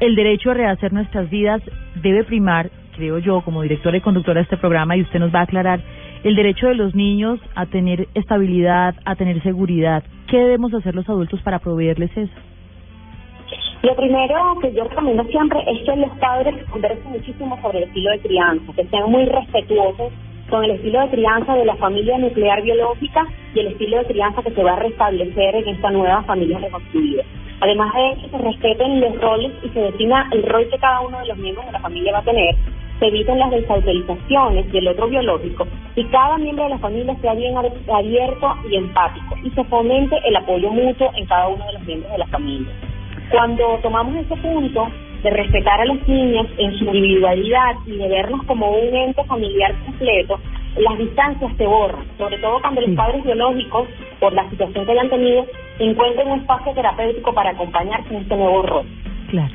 [0.00, 1.62] el derecho a rehacer nuestras vidas,
[2.02, 5.40] debe primar, creo yo, como directora y conductora de este programa, y usted nos va
[5.40, 5.80] a aclarar,
[6.24, 10.02] el derecho de los niños a tener estabilidad, a tener seguridad.
[10.28, 12.32] ¿Qué debemos hacer los adultos para proveerles eso?
[13.82, 18.10] Lo primero que yo recomiendo siempre es que los padres conversen muchísimo sobre el estilo
[18.12, 20.12] de crianza, que sean muy respetuosos
[20.48, 24.42] con el estilo de crianza de la familia nuclear biológica y el estilo de crianza
[24.42, 27.24] que se va a restablecer en esta nueva familia reconstruida.
[27.62, 31.20] Además de que se respeten los roles y se defina el rol que cada uno
[31.20, 32.56] de los miembros de la familia va a tener,
[32.98, 35.68] se eviten las desautorizaciones del otro biológico.
[35.94, 39.36] Y cada miembro de la familia sea bien abierto y empático.
[39.44, 42.72] Y se fomente el apoyo mutuo en cada uno de los miembros de la familia.
[43.30, 44.88] Cuando tomamos ese punto
[45.22, 49.72] de respetar a los niños en su individualidad y de vernos como un ente familiar
[49.84, 50.40] completo,
[50.76, 53.88] las distancias se borran, sobre todo cuando los padres biológicos,
[54.20, 55.46] por la situación que hayan tenido,
[55.78, 58.86] encuentren un espacio terapéutico para acompañarse en este nuevo rol.
[59.28, 59.52] Claro.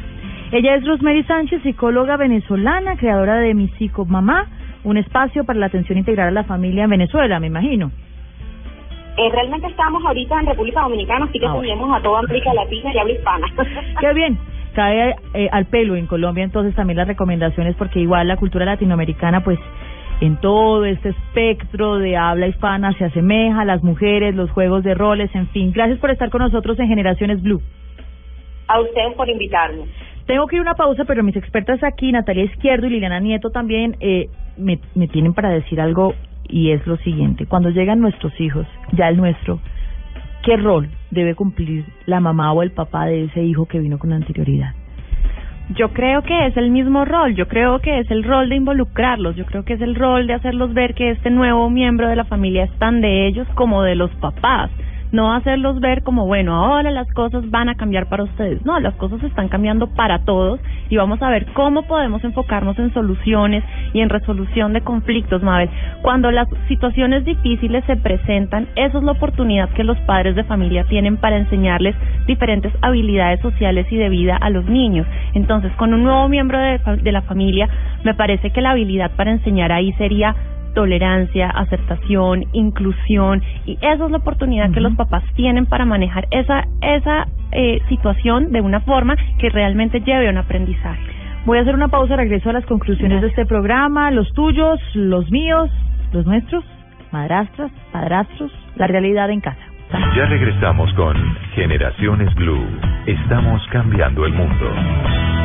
[0.51, 4.47] Ella es Rosemary Sánchez, psicóloga venezolana, creadora de Mi Psico Mamá,
[4.83, 7.91] un espacio para la atención integral a la familia en Venezuela, me imagino.
[9.17, 12.97] Eh, realmente estamos ahorita en República Dominicana, así que ah, a toda América Latina y
[12.99, 13.47] habla hispana.
[13.99, 14.37] Qué bien.
[14.73, 19.43] Cae eh, al pelo en Colombia entonces también las recomendaciones porque igual la cultura latinoamericana
[19.43, 19.57] pues
[20.19, 25.33] en todo este espectro de habla hispana se asemeja las mujeres, los juegos de roles,
[25.35, 25.71] en fin.
[25.71, 27.61] Gracias por estar con nosotros en Generaciones Blue.
[28.67, 29.85] A ustedes por invitarme.
[30.25, 33.49] Tengo que ir a una pausa, pero mis expertas aquí, Natalia Izquierdo y Liliana Nieto
[33.49, 34.27] también, eh,
[34.57, 36.13] me, me tienen para decir algo
[36.49, 37.45] y es lo siguiente.
[37.45, 39.59] Cuando llegan nuestros hijos, ya el nuestro,
[40.43, 44.11] ¿qué rol debe cumplir la mamá o el papá de ese hijo que vino con
[44.11, 44.73] anterioridad?
[45.75, 49.35] Yo creo que es el mismo rol, yo creo que es el rol de involucrarlos,
[49.35, 52.23] yo creo que es el rol de hacerlos ver que este nuevo miembro de la
[52.23, 54.71] familia es tan de ellos como de los papás
[55.11, 58.65] no hacerlos ver como, bueno, ahora las cosas van a cambiar para ustedes.
[58.65, 62.93] No, las cosas están cambiando para todos y vamos a ver cómo podemos enfocarnos en
[62.93, 65.69] soluciones y en resolución de conflictos, Mabel.
[66.01, 70.83] Cuando las situaciones difíciles se presentan, eso es la oportunidad que los padres de familia
[70.85, 75.07] tienen para enseñarles diferentes habilidades sociales y de vida a los niños.
[75.33, 77.69] Entonces, con un nuevo miembro de, de la familia,
[78.03, 80.35] me parece que la habilidad para enseñar ahí sería
[80.77, 86.67] tolerancia, aceptación, inclusión y esa es la oportunidad que los papás tienen para manejar esa
[86.83, 91.01] esa eh, situación de una forma que realmente lleve a un aprendizaje.
[91.47, 95.31] Voy a hacer una pausa, regreso a las conclusiones de este programa, los tuyos, los
[95.31, 95.71] míos,
[96.13, 96.63] los nuestros,
[97.11, 99.65] madrastras, padrastros, la realidad en casa.
[100.15, 101.17] Ya regresamos con
[101.55, 102.67] Generaciones Blue.
[103.07, 105.36] Estamos cambiando el mundo.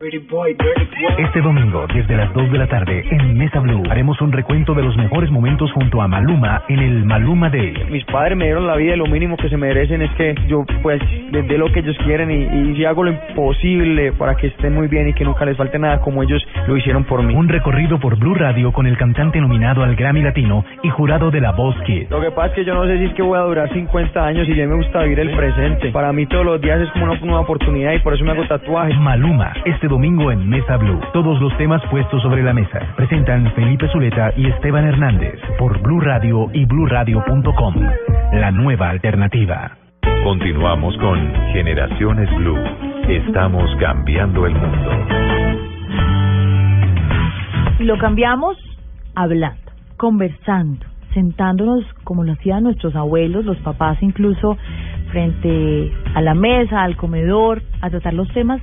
[0.00, 4.84] Este domingo, desde las 2 de la tarde, en Mesa Blue, haremos un recuento de
[4.84, 7.74] los mejores momentos junto a Maluma en el Maluma Day.
[7.90, 10.64] Mis padres me dieron la vida y lo mínimo que se merecen es que yo,
[10.82, 14.72] pues, les dé lo que ellos quieren y, si hago lo imposible para que estén
[14.72, 17.34] muy bien y que nunca les falte nada como ellos lo hicieron por mí.
[17.34, 21.40] Un recorrido por Blue Radio con el cantante nominado al Grammy Latino y jurado de
[21.40, 22.06] la Voz Kid.
[22.08, 24.24] Lo que pasa es que yo no sé si es que voy a durar 50
[24.24, 25.90] años y ya me gusta vivir el presente.
[25.90, 28.46] Para mí todos los días es como una nueva oportunidad y por eso me hago
[28.46, 28.96] tatuajes.
[29.00, 31.00] Maluma, este este domingo en Mesa Blue.
[31.14, 32.78] Todos los temas puestos sobre la mesa.
[32.94, 37.74] Presentan Felipe Zuleta y Esteban Hernández por Blue Radio y bluradio.com.
[38.34, 39.78] La nueva alternativa.
[40.24, 41.18] Continuamos con
[41.52, 42.58] Generaciones Blue.
[43.08, 44.90] Estamos cambiando el mundo.
[47.78, 48.58] Y lo cambiamos
[49.14, 50.84] hablando, conversando,
[51.14, 54.58] sentándonos como lo hacían nuestros abuelos, los papás incluso
[55.10, 58.60] frente a la mesa, al comedor, a tratar los temas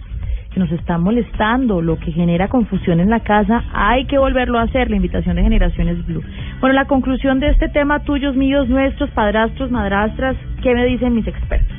[0.55, 4.61] que nos están molestando, lo que genera confusión en la casa, hay que volverlo a
[4.61, 6.23] hacer, la invitación de Generaciones Blue.
[6.61, 11.27] Bueno, la conclusión de este tema, tuyos, míos, nuestros, padrastros, madrastras, ¿qué me dicen mis
[11.27, 11.75] expertos?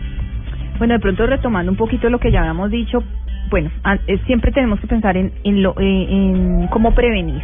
[0.77, 3.03] Bueno, de pronto retomando un poquito lo que ya habíamos dicho,
[3.49, 3.71] bueno,
[4.27, 7.41] siempre tenemos que pensar en, en, lo, eh, en cómo prevenir.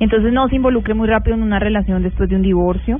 [0.00, 2.98] Entonces no se involucre muy rápido en una relación después de un divorcio.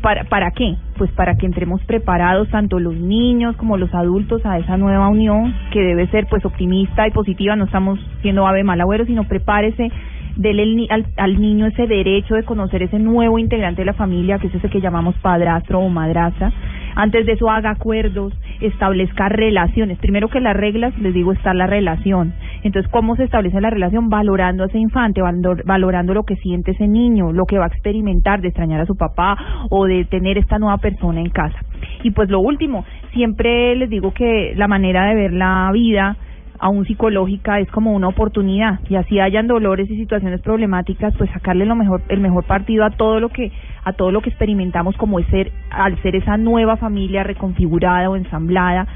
[0.00, 0.74] ¿Para, ¿Para qué?
[0.96, 5.54] Pues para que entremos preparados tanto los niños como los adultos a esa nueva unión
[5.70, 9.90] que debe ser pues optimista y positiva, no estamos siendo ave mal agüero, sino prepárese
[10.36, 14.48] dele al, al, niño ese derecho de conocer ese nuevo integrante de la familia, que
[14.48, 16.52] es ese que llamamos padrastro o madrastra.
[16.96, 19.98] Antes de eso haga acuerdos, establezca relaciones.
[19.98, 22.32] Primero que las reglas, les digo, está la relación.
[22.62, 24.08] Entonces, ¿cómo se establece la relación?
[24.08, 28.40] Valorando a ese infante, valorando lo que siente ese niño, lo que va a experimentar
[28.40, 29.36] de extrañar a su papá
[29.68, 31.58] o de tener esta nueva persona en casa.
[32.02, 36.16] Y pues lo último, siempre les digo que la manera de ver la vida
[36.58, 41.66] aún psicológica es como una oportunidad y así hayan dolores y situaciones problemáticas pues sacarle
[41.66, 43.52] lo mejor el mejor partido a todo lo que
[43.86, 48.16] a todo lo que experimentamos como es ser al ser esa nueva familia reconfigurada o
[48.16, 48.86] ensamblada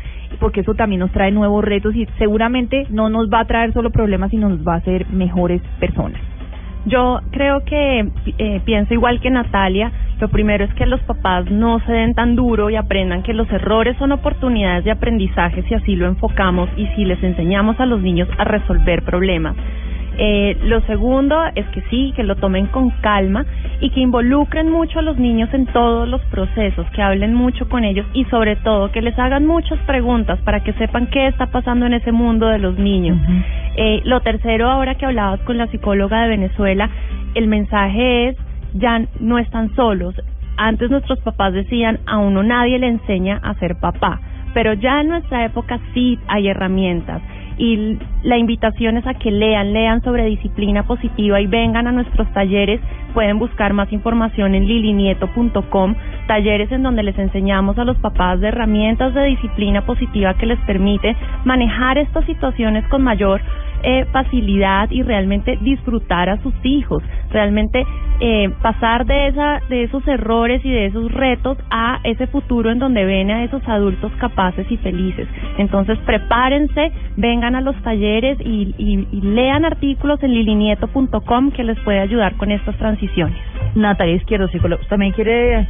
[0.41, 3.91] porque eso también nos trae nuevos retos y seguramente no nos va a traer solo
[3.91, 6.21] problemas sino nos va a hacer mejores personas
[6.87, 9.93] yo creo que eh, pienso igual que Natalia.
[10.19, 13.51] Lo primero es que los papás no se den tan duro y aprendan que los
[13.51, 18.01] errores son oportunidades de aprendizaje si así lo enfocamos y si les enseñamos a los
[18.01, 19.57] niños a resolver problemas.
[20.23, 23.47] Eh, lo segundo es que sí, que lo tomen con calma
[23.81, 27.85] y que involucren mucho a los niños en todos los procesos, que hablen mucho con
[27.85, 31.87] ellos y sobre todo que les hagan muchas preguntas para que sepan qué está pasando
[31.87, 33.17] en ese mundo de los niños.
[33.77, 36.91] eh, lo tercero, ahora que hablabas con la psicóloga de Venezuela,
[37.35, 38.37] el mensaje es,
[38.75, 40.15] ya no están solos.
[40.59, 44.21] Antes nuestros papás decían, a uno nadie le enseña a ser papá,
[44.53, 47.23] pero ya en nuestra época sí hay herramientas
[47.61, 52.27] y la invitación es a que lean, lean sobre disciplina positiva y vengan a nuestros
[52.33, 52.81] talleres.
[53.13, 55.95] Pueden buscar más información en lilinieto.com,
[56.27, 60.59] talleres en donde les enseñamos a los papás de herramientas de disciplina positiva que les
[60.61, 63.43] permite manejar estas situaciones con mayor
[63.83, 67.85] eh, facilidad y realmente disfrutar a sus hijos, realmente
[68.21, 72.79] eh, pasar de esa de esos errores y de esos retos a ese futuro en
[72.79, 75.27] donde ven a esos adultos capaces y felices.
[75.59, 82.01] Entonces prepárense, vengan a los talleres y, y, lean artículos en lilinieto.com que les puede
[82.01, 83.37] ayudar con estas transiciones.
[83.75, 85.67] Natalia Izquierdo, psicólogo, también quiere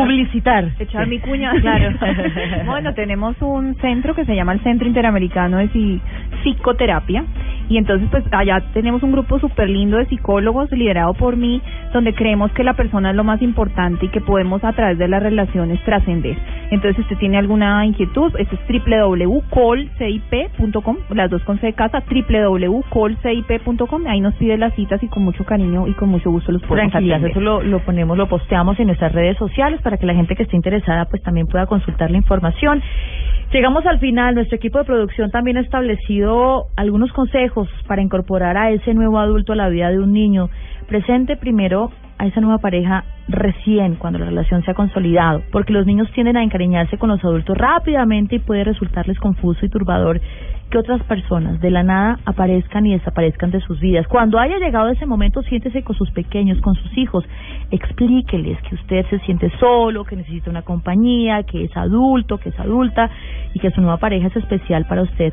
[0.00, 0.70] publicitar.
[0.78, 1.96] Echar mi cuña, claro.
[2.66, 6.00] bueno, tenemos un centro que se llama el Centro Interamericano de
[6.42, 7.24] Psicoterapia
[7.68, 11.60] y entonces pues allá tenemos un grupo súper lindo de psicólogos liderado por mí
[11.92, 15.08] donde creemos que la persona es lo más importante y que podemos a través de
[15.08, 16.36] las relaciones trascender.
[16.70, 22.04] Entonces si usted tiene alguna inquietud, este es www.colcip.com, las dos con C de casa,
[22.08, 26.62] www.colcip.com, ahí nos pide las citas y con mucho cariño y con mucho gusto los
[26.62, 30.16] podemos Tranquilas, eso lo, lo ponemos, lo posteamos en nuestras redes sociales para que la
[30.16, 32.82] gente que esté interesada pues también pueda consultar la información.
[33.52, 38.72] Llegamos al final, nuestro equipo de producción también ha establecido algunos consejos para incorporar a
[38.72, 40.50] ese nuevo adulto a la vida de un niño.
[40.88, 45.86] Presente primero a esa nueva pareja recién cuando la relación se ha consolidado, porque los
[45.86, 50.20] niños tienden a encariñarse con los adultos rápidamente y puede resultarles confuso y turbador
[50.70, 54.06] que otras personas de la nada aparezcan y desaparezcan de sus vidas.
[54.08, 57.24] Cuando haya llegado ese momento, siéntese con sus pequeños, con sus hijos,
[57.70, 62.58] explíqueles que usted se siente solo, que necesita una compañía, que es adulto, que es
[62.58, 63.10] adulta
[63.54, 65.32] y que su nueva pareja es especial para usted.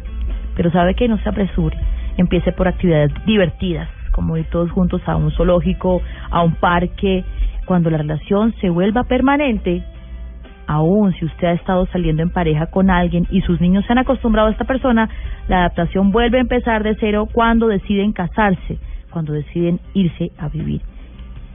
[0.55, 1.77] Pero sabe que no se apresure,
[2.17, 7.23] empiece por actividades divertidas, como ir todos juntos a un zoológico, a un parque.
[7.65, 9.83] Cuando la relación se vuelva permanente,
[10.67, 13.99] aún si usted ha estado saliendo en pareja con alguien y sus niños se han
[13.99, 15.09] acostumbrado a esta persona,
[15.47, 18.77] la adaptación vuelve a empezar de cero cuando deciden casarse,
[19.11, 20.81] cuando deciden irse a vivir.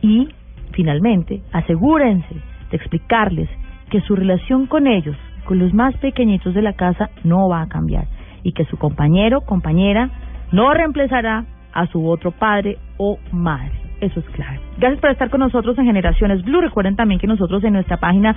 [0.02, 0.28] Y,
[0.72, 2.34] finalmente, asegúrense
[2.70, 3.48] de explicarles
[3.90, 7.68] que su relación con ellos, con los más pequeñitos de la casa, no va a
[7.68, 8.06] cambiar
[8.42, 10.11] y que su compañero, compañera,
[10.52, 13.72] no reemplazará a su otro padre o madre.
[14.00, 14.61] Eso es claro.
[14.78, 16.61] Gracias por estar con nosotros en Generaciones Blue.
[16.61, 18.36] Recuerden también que nosotros en nuestra página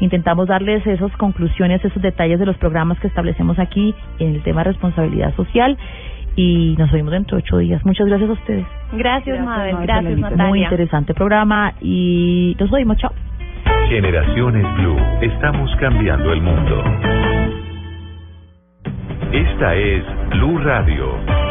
[0.00, 4.64] intentamos darles esas conclusiones, esos detalles de los programas que establecemos aquí en el tema
[4.64, 5.76] responsabilidad social.
[6.36, 7.84] y nos vemos dentro de ocho días.
[7.84, 8.66] Muchas gracias a ustedes.
[8.92, 9.76] Gracias, Mabel.
[9.82, 10.46] Gracias, Natalia.
[10.46, 12.96] Muy interesante programa y nos vemos.
[12.98, 13.12] Chao.
[13.88, 14.96] Generaciones Blue.
[15.20, 16.84] Estamos cambiando el mundo.
[19.32, 21.49] Esta es Blue Radio.